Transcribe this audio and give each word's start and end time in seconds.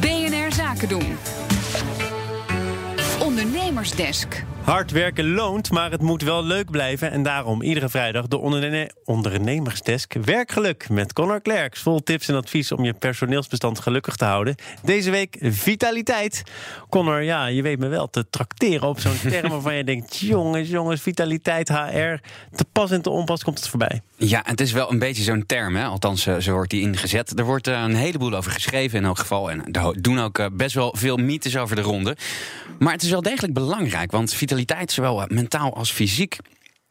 BNR 0.00 0.52
Zaken 0.52 0.88
doen. 0.88 1.18
Ondernemersdesk. 3.20 4.44
Hard 4.64 4.90
werken 4.90 5.30
loont, 5.30 5.70
maar 5.70 5.90
het 5.90 6.00
moet 6.00 6.22
wel 6.22 6.44
leuk 6.44 6.70
blijven. 6.70 7.10
En 7.10 7.22
daarom 7.22 7.62
iedere 7.62 7.88
vrijdag 7.88 8.26
de 8.26 8.38
onderne 8.38 8.90
ondernemersdesk 9.04 10.12
Werkgeluk 10.12 10.88
met 10.88 11.12
Connor 11.12 11.40
Klerks. 11.40 11.80
Vol 11.80 12.02
tips 12.02 12.28
en 12.28 12.34
advies 12.34 12.72
om 12.72 12.84
je 12.84 12.92
personeelsbestand 12.92 13.78
gelukkig 13.78 14.16
te 14.16 14.24
houden. 14.24 14.54
Deze 14.82 15.10
week 15.10 15.36
vitaliteit. 15.40 16.42
Connor, 16.88 17.22
ja, 17.22 17.46
je 17.46 17.62
weet 17.62 17.78
me 17.78 17.88
wel 17.88 18.10
te 18.10 18.30
trakteren 18.30 18.88
op 18.88 19.00
zo'n 19.00 19.30
term 19.30 19.50
waarvan 19.52 19.74
je 19.74 19.84
denkt... 19.84 20.16
jongens, 20.16 20.68
jongens, 20.68 21.00
vitaliteit, 21.00 21.68
HR, 21.68 22.14
te 22.54 22.64
pas 22.72 22.90
en 22.90 23.02
te 23.02 23.10
onpas 23.10 23.44
komt 23.44 23.58
het 23.58 23.68
voorbij. 23.68 24.02
Ja, 24.16 24.40
het 24.44 24.60
is 24.60 24.72
wel 24.72 24.90
een 24.90 24.98
beetje 24.98 25.22
zo'n 25.22 25.46
term, 25.46 25.76
hè? 25.76 25.84
althans 25.84 26.26
eh, 26.26 26.36
zo 26.36 26.52
wordt 26.52 26.70
die 26.70 26.80
ingezet. 26.80 27.38
Er 27.38 27.44
wordt 27.44 27.66
eh, 27.66 27.82
een 27.82 27.94
heleboel 27.94 28.34
over 28.34 28.52
geschreven 28.52 28.98
in 28.98 29.04
elk 29.04 29.18
geval. 29.18 29.50
En 29.50 29.72
er 29.72 30.02
doen 30.02 30.20
ook 30.20 30.38
eh, 30.38 30.46
best 30.52 30.74
wel 30.74 30.94
veel 30.96 31.16
mythes 31.16 31.56
over 31.56 31.76
de 31.76 31.82
ronde. 31.82 32.16
Maar 32.78 32.92
het 32.92 33.02
is 33.02 33.10
wel 33.10 33.22
degelijk 33.22 33.52
belangrijk, 33.52 34.10
want 34.10 34.34
vitaliteit, 34.34 34.52
zowel 34.86 35.24
mentaal 35.28 35.74
als 35.74 35.92
fysiek, 35.92 36.38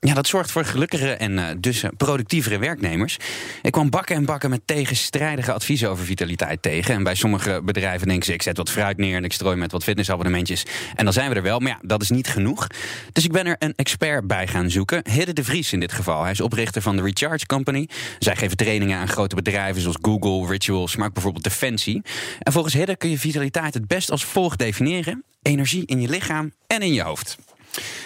ja, 0.04 0.14
dat 0.14 0.28
zorgt 0.28 0.52
voor 0.52 0.66
gelukkigere 0.66 1.14
en 1.14 1.32
uh, 1.32 1.46
dus 1.58 1.84
productievere 1.98 2.58
werknemers. 2.58 3.18
Ik 3.62 3.72
kwam 3.72 3.90
bakken 3.90 4.16
en 4.16 4.26
bakken 4.26 4.50
met 4.50 4.62
tegenstrijdige 4.66 5.52
adviezen 5.54 5.90
over 5.90 6.06
vitaliteit 6.06 6.62
tegen. 6.62 6.96
En 6.96 7.04
bij 7.04 7.16
sommige 7.16 7.62
bedrijven 7.64 8.08
denken 8.08 8.26
ze: 8.26 8.34
ik 8.34 8.42
zet 8.42 8.58
wat 8.58 8.70
fruit 8.70 8.98
neer 8.98 9.16
en 9.16 9.24
ik 9.24 9.34
strooi 9.34 9.56
met 9.56 9.72
wat 9.72 9.84
fitnessabonnementjes. 9.84 10.66
En 10.96 11.04
dan 11.04 11.14
zijn 11.14 11.30
we 11.30 11.36
er 11.36 11.42
wel. 11.42 11.60
Maar 11.60 11.72
ja, 11.72 11.80
dat 11.82 12.02
is 12.02 12.10
niet 12.10 12.28
genoeg. 12.28 12.68
Dus 13.12 13.24
ik 13.24 13.32
ben 13.32 13.46
er 13.46 13.56
een 13.60 13.74
expert 13.76 14.28
bij 14.28 14.48
gaan 14.48 14.70
zoeken. 14.70 15.10
Hidde 15.10 15.34
de 15.34 15.44
Vries 15.44 15.74
in 15.74 15.80
dit 15.80 15.92
geval. 15.92 16.22
Hij 16.22 16.32
is 16.32 16.42
oprichter 16.42 16.82
van 16.82 16.96
de 16.96 17.02
Recharge 17.02 17.46
Company. 17.46 17.88
Zij 18.20 18.36
geven 18.36 18.58
trainingen 18.58 18.98
aan 18.98 19.08
grote 19.08 19.36
bedrijven 19.36 19.82
zoals 19.82 19.98
Google, 20.02 20.48
Rituals, 20.52 20.96
maar 20.96 21.12
bijvoorbeeld 21.12 21.44
Defensie. 21.44 22.02
En 22.40 22.52
volgens 22.52 22.74
Hidde 22.74 22.96
kun 22.96 23.10
je 23.10 23.20
vitaliteit 23.20 23.74
het 23.74 23.88
best 23.88 24.12
als 24.12 24.26
volgt 24.26 24.60
definiëren: 24.60 25.24
energie 25.42 25.86
in 25.86 26.02
je 26.02 26.10
lichaam 26.10 26.52
en 26.68 26.82
in 26.82 26.94
je 26.94 27.02
hoofd. 27.02 27.38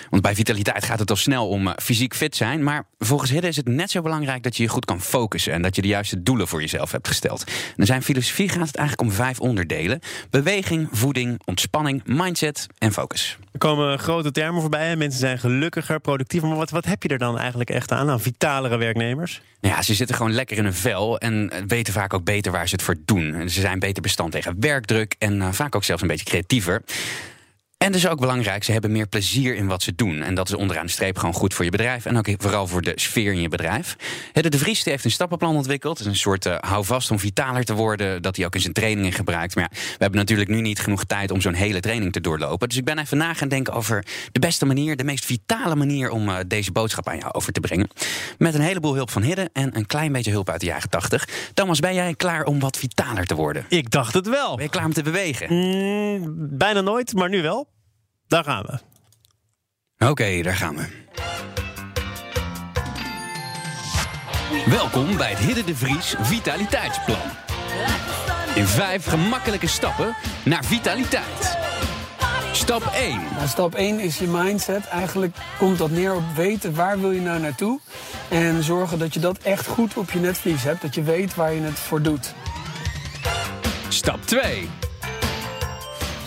Want 0.09 0.21
bij 0.21 0.35
vitaliteit 0.35 0.85
gaat 0.85 0.99
het 0.99 1.09
al 1.09 1.15
snel 1.15 1.47
om 1.47 1.67
uh, 1.67 1.73
fysiek 1.75 2.15
fit 2.15 2.35
zijn. 2.35 2.63
Maar 2.63 2.85
volgens 2.99 3.31
Hidde 3.31 3.47
is 3.47 3.55
het 3.55 3.67
net 3.67 3.91
zo 3.91 4.01
belangrijk 4.01 4.43
dat 4.43 4.57
je 4.57 4.63
je 4.63 4.69
goed 4.69 4.85
kan 4.85 5.01
focussen. 5.01 5.53
En 5.53 5.61
dat 5.61 5.75
je 5.75 5.81
de 5.81 5.87
juiste 5.87 6.23
doelen 6.23 6.47
voor 6.47 6.61
jezelf 6.61 6.91
hebt 6.91 7.07
gesteld. 7.07 7.43
En 7.43 7.53
in 7.75 7.85
zijn 7.85 8.03
filosofie 8.03 8.49
gaat 8.49 8.67
het 8.67 8.75
eigenlijk 8.75 9.09
om 9.09 9.15
vijf 9.15 9.39
onderdelen: 9.39 9.99
beweging, 10.29 10.87
voeding, 10.91 11.41
ontspanning, 11.45 12.01
mindset 12.05 12.67
en 12.77 12.91
focus. 12.91 13.37
Er 13.51 13.59
komen 13.59 13.99
grote 13.99 14.31
termen 14.31 14.61
voorbij. 14.61 14.95
Mensen 14.95 15.19
zijn 15.19 15.39
gelukkiger, 15.39 15.99
productiever. 15.99 16.49
Maar 16.49 16.57
wat, 16.57 16.69
wat 16.69 16.85
heb 16.85 17.03
je 17.03 17.09
er 17.09 17.17
dan 17.17 17.37
eigenlijk 17.37 17.69
echt 17.69 17.91
aan? 17.91 18.09
Aan 18.09 18.21
vitalere 18.21 18.77
werknemers? 18.77 19.41
Ja, 19.59 19.81
ze 19.81 19.93
zitten 19.93 20.15
gewoon 20.15 20.33
lekker 20.33 20.57
in 20.57 20.65
een 20.65 20.73
vel 20.73 21.19
en 21.19 21.51
weten 21.67 21.93
vaak 21.93 22.13
ook 22.13 22.23
beter 22.23 22.51
waar 22.51 22.67
ze 22.67 22.75
het 22.75 22.83
voor 22.83 22.95
doen. 23.05 23.49
Ze 23.49 23.61
zijn 23.61 23.79
beter 23.79 24.01
bestand 24.01 24.31
tegen 24.31 24.55
werkdruk 24.59 25.15
en 25.17 25.35
uh, 25.35 25.47
vaak 25.51 25.75
ook 25.75 25.83
zelfs 25.83 26.01
een 26.01 26.07
beetje 26.07 26.25
creatiever. 26.25 26.81
En 27.87 27.93
dus 27.93 28.07
ook 28.07 28.19
belangrijk, 28.19 28.63
ze 28.63 28.71
hebben 28.71 28.91
meer 28.91 29.07
plezier 29.07 29.55
in 29.55 29.67
wat 29.67 29.83
ze 29.83 29.95
doen. 29.95 30.21
En 30.21 30.35
dat 30.35 30.47
is 30.47 30.53
onderaan 30.53 30.85
de 30.85 30.91
streep 30.91 31.17
gewoon 31.17 31.33
goed 31.33 31.53
voor 31.53 31.65
je 31.65 31.71
bedrijf. 31.71 32.05
En 32.05 32.17
ook 32.17 32.27
vooral 32.37 32.67
voor 32.67 32.81
de 32.81 32.91
sfeer 32.95 33.31
in 33.31 33.41
je 33.41 33.49
bedrijf. 33.49 33.95
Hedde 34.33 34.49
de 34.49 34.57
Vries 34.57 34.83
heeft 34.83 35.05
een 35.05 35.11
stappenplan 35.11 35.55
ontwikkeld. 35.55 36.05
Een 36.05 36.15
soort 36.15 36.45
uh, 36.45 36.55
houvast 36.59 37.11
om 37.11 37.19
vitaler 37.19 37.63
te 37.63 37.73
worden. 37.73 38.21
Dat 38.21 38.35
hij 38.35 38.45
ook 38.45 38.55
in 38.55 38.61
zijn 38.61 38.73
trainingen 38.73 39.11
gebruikt. 39.11 39.55
Maar 39.55 39.63
ja, 39.63 39.79
we 39.79 39.97
hebben 39.97 40.19
natuurlijk 40.19 40.49
nu 40.49 40.61
niet 40.61 40.79
genoeg 40.79 41.03
tijd 41.03 41.31
om 41.31 41.41
zo'n 41.41 41.53
hele 41.53 41.79
training 41.79 42.13
te 42.13 42.21
doorlopen. 42.21 42.67
Dus 42.67 42.77
ik 42.77 42.85
ben 42.85 42.99
even 42.99 43.17
na 43.17 43.33
gaan 43.33 43.47
denken 43.47 43.73
over 43.73 44.05
de 44.31 44.39
beste 44.39 44.65
manier, 44.65 44.95
de 44.95 45.03
meest 45.03 45.25
vitale 45.25 45.75
manier 45.75 46.09
om 46.09 46.29
uh, 46.29 46.37
deze 46.47 46.71
boodschap 46.71 47.07
aan 47.07 47.17
jou 47.17 47.33
over 47.33 47.53
te 47.53 47.59
brengen. 47.59 47.89
Met 48.37 48.53
een 48.53 48.61
heleboel 48.61 48.95
hulp 48.95 49.11
van 49.11 49.21
Hidde 49.21 49.49
en 49.53 49.75
een 49.75 49.85
klein 49.85 50.11
beetje 50.11 50.31
hulp 50.31 50.49
uit 50.49 50.59
de 50.59 50.65
jaren 50.65 50.89
80. 50.89 51.27
Thomas, 51.53 51.79
ben 51.79 51.93
jij 51.93 52.13
klaar 52.13 52.45
om 52.45 52.59
wat 52.59 52.77
vitaler 52.77 53.25
te 53.25 53.35
worden? 53.35 53.65
Ik 53.69 53.91
dacht 53.91 54.13
het 54.13 54.27
wel. 54.27 54.55
Ben 54.55 54.63
je 54.63 54.71
klaar 54.71 54.85
om 54.85 54.93
te 54.93 55.03
bewegen? 55.03 55.53
Mm, 55.53 56.35
bijna 56.57 56.81
nooit, 56.81 57.13
maar 57.13 57.29
nu 57.29 57.41
wel. 57.41 57.75
Daar 58.27 58.43
gaan 58.43 58.63
we. 58.63 58.79
Oké, 59.99 60.11
okay, 60.11 60.41
daar 60.41 60.55
gaan 60.55 60.75
we. 60.75 61.05
Welkom 64.65 65.17
bij 65.17 65.29
het 65.29 65.39
Hidde 65.39 65.63
de 65.63 65.75
Vries 65.75 66.15
Vitaliteitsplan. 66.19 67.17
In 68.55 68.65
vijf 68.65 69.05
gemakkelijke 69.05 69.67
stappen 69.67 70.15
naar 70.45 70.65
vitaliteit. 70.65 71.57
Stap 72.51 72.91
1. 72.93 73.21
Nou, 73.35 73.47
stap 73.47 73.75
1 73.75 73.99
is 73.99 74.17
je 74.17 74.27
mindset. 74.27 74.87
Eigenlijk 74.87 75.35
komt 75.57 75.77
dat 75.77 75.89
neer 75.89 76.15
op 76.15 76.23
weten 76.35 76.75
waar 76.75 76.99
wil 76.99 77.11
je 77.11 77.21
nou 77.21 77.39
naartoe. 77.39 77.79
En 78.29 78.63
zorgen 78.63 78.99
dat 78.99 79.13
je 79.13 79.19
dat 79.19 79.37
echt 79.37 79.67
goed 79.67 79.97
op 79.97 80.11
je 80.11 80.19
netvlies 80.19 80.63
hebt. 80.63 80.81
Dat 80.81 80.95
je 80.95 81.03
weet 81.03 81.35
waar 81.35 81.53
je 81.53 81.61
het 81.61 81.79
voor 81.79 82.01
doet. 82.01 82.33
Stap 83.89 84.25
2. 84.25 84.69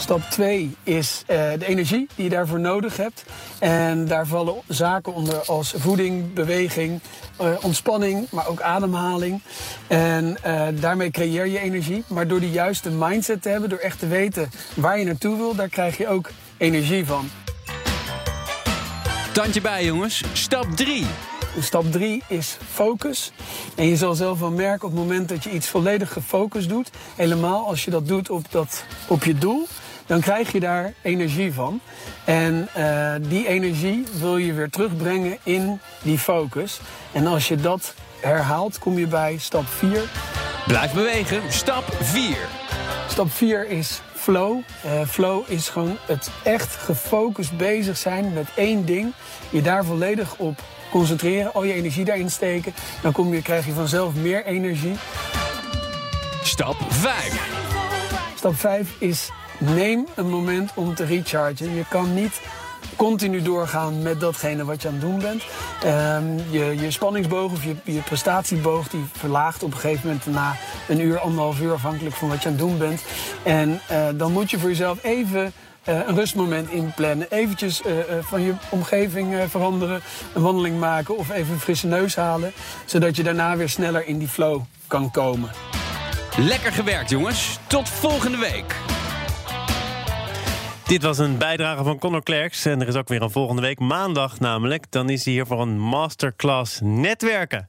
Stap 0.00 0.22
2 0.30 0.76
is 0.82 1.22
uh, 1.22 1.36
de 1.58 1.66
energie 1.66 2.08
die 2.14 2.24
je 2.24 2.30
daarvoor 2.30 2.60
nodig 2.60 2.96
hebt. 2.96 3.24
En 3.58 4.06
daar 4.06 4.26
vallen 4.26 4.54
zaken 4.66 5.14
onder 5.14 5.34
als 5.34 5.74
voeding, 5.76 6.32
beweging, 6.32 7.00
uh, 7.40 7.48
ontspanning, 7.62 8.26
maar 8.30 8.46
ook 8.46 8.60
ademhaling. 8.60 9.42
En 9.86 10.36
uh, 10.46 10.66
daarmee 10.72 11.10
creëer 11.10 11.46
je 11.46 11.58
energie. 11.58 12.04
Maar 12.06 12.28
door 12.28 12.40
de 12.40 12.50
juiste 12.50 12.90
mindset 12.90 13.42
te 13.42 13.48
hebben, 13.48 13.68
door 13.68 13.78
echt 13.78 13.98
te 13.98 14.06
weten 14.06 14.50
waar 14.74 14.98
je 14.98 15.04
naartoe 15.04 15.36
wil, 15.36 15.54
daar 15.54 15.68
krijg 15.68 15.96
je 15.96 16.08
ook 16.08 16.30
energie 16.56 17.06
van. 17.06 17.30
Tandje 19.32 19.60
bij 19.60 19.84
jongens, 19.84 20.22
stap 20.32 20.76
3. 20.76 21.06
Stap 21.58 21.92
3 21.92 22.22
is 22.28 22.56
focus. 22.70 23.32
En 23.74 23.86
je 23.86 23.96
zal 23.96 24.14
zelf 24.14 24.38
wel 24.38 24.50
merken 24.50 24.88
op 24.88 24.94
het 24.94 25.00
moment 25.00 25.28
dat 25.28 25.44
je 25.44 25.50
iets 25.50 25.68
volledig 25.68 26.12
gefocust 26.12 26.68
doet, 26.68 26.90
helemaal 27.16 27.66
als 27.66 27.84
je 27.84 27.90
dat 27.90 28.08
doet 28.08 28.30
op, 28.30 28.44
dat, 28.50 28.84
op 29.08 29.24
je 29.24 29.34
doel, 29.34 29.66
dan 30.10 30.20
krijg 30.20 30.52
je 30.52 30.60
daar 30.60 30.92
energie 31.02 31.52
van. 31.52 31.80
En 32.24 32.68
uh, 32.76 33.14
die 33.20 33.48
energie 33.48 34.06
wil 34.18 34.36
je 34.36 34.52
weer 34.52 34.70
terugbrengen 34.70 35.38
in 35.42 35.80
die 36.02 36.18
focus. 36.18 36.80
En 37.12 37.26
als 37.26 37.48
je 37.48 37.56
dat 37.56 37.94
herhaalt, 38.20 38.78
kom 38.78 38.98
je 38.98 39.06
bij 39.06 39.36
stap 39.38 39.66
4. 39.66 40.02
Blijf 40.66 40.92
bewegen, 40.92 41.42
stap 41.52 41.84
4. 42.00 42.36
Stap 43.08 43.30
4 43.30 43.68
is 43.68 44.00
flow. 44.14 44.58
Uh, 44.86 45.00
flow 45.06 45.50
is 45.50 45.68
gewoon 45.68 45.96
het 46.06 46.30
echt 46.42 46.74
gefocust 46.74 47.56
bezig 47.56 47.96
zijn 47.96 48.32
met 48.32 48.48
één 48.56 48.84
ding. 48.84 49.12
Je 49.50 49.62
daar 49.62 49.84
volledig 49.84 50.36
op 50.36 50.62
concentreren, 50.90 51.52
al 51.52 51.64
je 51.64 51.72
energie 51.72 52.04
daarin 52.04 52.30
steken. 52.30 52.74
Dan 53.02 53.12
kom 53.12 53.34
je, 53.34 53.42
krijg 53.42 53.66
je 53.66 53.72
vanzelf 53.72 54.14
meer 54.14 54.44
energie. 54.44 54.96
Stap 56.42 56.76
5. 56.88 57.48
Stap 58.36 58.56
5 58.56 58.94
is 58.98 59.30
neem 59.60 60.06
een 60.14 60.28
moment 60.28 60.70
om 60.74 60.94
te 60.94 61.04
rechargen. 61.04 61.74
Je 61.74 61.84
kan 61.88 62.14
niet 62.14 62.40
continu 62.96 63.42
doorgaan 63.42 64.02
met 64.02 64.20
datgene 64.20 64.64
wat 64.64 64.82
je 64.82 64.88
aan 64.88 64.94
het 64.94 65.02
doen 65.02 65.18
bent. 65.18 65.42
Um, 65.84 66.36
je, 66.50 66.80
je 66.80 66.90
spanningsboog 66.90 67.52
of 67.52 67.64
je, 67.64 67.74
je 67.84 68.00
prestatieboog 68.00 68.88
die 68.88 69.04
verlaagt 69.12 69.62
op 69.62 69.72
een 69.72 69.78
gegeven 69.78 70.06
moment 70.06 70.26
na 70.26 70.56
een 70.88 71.00
uur, 71.00 71.18
anderhalf 71.18 71.60
uur 71.60 71.72
afhankelijk 71.72 72.14
van 72.14 72.28
wat 72.28 72.42
je 72.42 72.48
aan 72.48 72.54
het 72.54 72.62
doen 72.62 72.78
bent. 72.78 73.02
En 73.42 73.80
uh, 73.90 74.06
dan 74.14 74.32
moet 74.32 74.50
je 74.50 74.58
voor 74.58 74.68
jezelf 74.68 74.98
even 75.02 75.52
uh, 75.88 75.98
een 76.06 76.14
rustmoment 76.14 76.70
inplannen. 76.70 77.26
Eventjes 77.30 77.82
uh, 77.86 77.92
van 78.20 78.42
je 78.42 78.54
omgeving 78.68 79.36
veranderen, 79.48 80.00
een 80.34 80.42
wandeling 80.42 80.78
maken 80.78 81.16
of 81.16 81.30
even 81.30 81.52
een 81.52 81.60
frisse 81.60 81.86
neus 81.86 82.16
halen. 82.16 82.52
Zodat 82.84 83.16
je 83.16 83.22
daarna 83.22 83.56
weer 83.56 83.68
sneller 83.68 84.06
in 84.06 84.18
die 84.18 84.28
flow 84.28 84.62
kan 84.86 85.10
komen. 85.10 85.50
Lekker 86.36 86.72
gewerkt 86.72 87.10
jongens. 87.10 87.58
Tot 87.66 87.88
volgende 87.88 88.38
week. 88.38 88.89
Dit 90.90 91.02
was 91.02 91.18
een 91.18 91.38
bijdrage 91.38 91.84
van 91.84 91.98
Connor 91.98 92.22
Klerks. 92.22 92.64
En 92.64 92.80
er 92.80 92.88
is 92.88 92.94
ook 92.94 93.08
weer 93.08 93.22
een 93.22 93.30
volgende 93.30 93.62
week, 93.62 93.78
maandag 93.78 94.40
namelijk. 94.40 94.84
Dan 94.90 95.10
is 95.10 95.24
hij 95.24 95.34
hier 95.34 95.46
voor 95.46 95.60
een 95.60 95.78
masterclass 95.78 96.78
netwerken. 96.82 97.68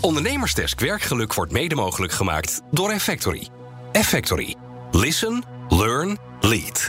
Ondernemersdesk 0.00 0.80
Werkgeluk 0.80 1.34
wordt 1.34 1.52
mede 1.52 1.74
mogelijk 1.74 2.12
gemaakt 2.12 2.60
door 2.70 2.90
Effectory. 2.90 3.48
Effectory. 3.92 4.54
Listen, 4.90 5.44
learn, 5.68 6.18
lead. 6.40 6.88